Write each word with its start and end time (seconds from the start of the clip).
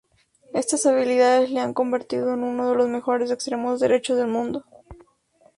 Estas 0.55 0.87
habilidades 0.87 1.51
le 1.51 1.59
han 1.59 1.75
convertido 1.75 2.33
en 2.33 2.41
uno 2.43 2.67
de 2.71 2.75
los 2.75 2.87
mejores 2.89 3.29
extremos 3.29 3.79
derechos 3.79 4.17
del 4.17 4.29
mundo. 4.29 4.65